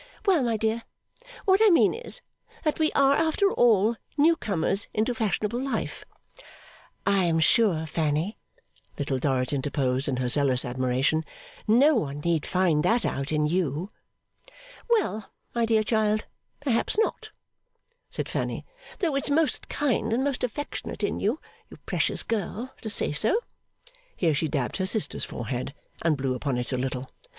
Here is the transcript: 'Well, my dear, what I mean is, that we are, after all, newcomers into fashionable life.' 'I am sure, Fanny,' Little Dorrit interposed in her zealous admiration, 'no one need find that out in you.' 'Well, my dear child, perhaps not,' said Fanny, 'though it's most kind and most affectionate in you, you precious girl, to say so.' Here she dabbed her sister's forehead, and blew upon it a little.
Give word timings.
'Well, 0.25 0.41
my 0.41 0.57
dear, 0.57 0.81
what 1.45 1.59
I 1.63 1.69
mean 1.69 1.93
is, 1.93 2.21
that 2.63 2.79
we 2.79 2.91
are, 2.93 3.13
after 3.13 3.51
all, 3.51 3.97
newcomers 4.17 4.87
into 4.95 5.13
fashionable 5.13 5.61
life.' 5.61 6.05
'I 7.05 7.25
am 7.25 7.39
sure, 7.39 7.85
Fanny,' 7.85 8.35
Little 8.97 9.19
Dorrit 9.19 9.53
interposed 9.53 10.07
in 10.07 10.17
her 10.17 10.27
zealous 10.27 10.65
admiration, 10.65 11.23
'no 11.67 11.93
one 11.97 12.19
need 12.21 12.47
find 12.47 12.81
that 12.81 13.05
out 13.05 13.31
in 13.31 13.45
you.' 13.45 13.91
'Well, 14.89 15.29
my 15.53 15.67
dear 15.67 15.83
child, 15.83 16.25
perhaps 16.61 16.97
not,' 16.97 17.29
said 18.09 18.27
Fanny, 18.27 18.65
'though 18.97 19.13
it's 19.13 19.29
most 19.29 19.69
kind 19.69 20.11
and 20.13 20.23
most 20.23 20.43
affectionate 20.43 21.03
in 21.03 21.19
you, 21.19 21.39
you 21.69 21.77
precious 21.85 22.23
girl, 22.23 22.73
to 22.81 22.89
say 22.89 23.11
so.' 23.11 23.37
Here 24.15 24.33
she 24.33 24.47
dabbed 24.47 24.77
her 24.77 24.87
sister's 24.87 25.25
forehead, 25.25 25.75
and 26.01 26.17
blew 26.17 26.33
upon 26.33 26.57
it 26.57 26.71
a 26.73 26.77
little. 26.79 27.11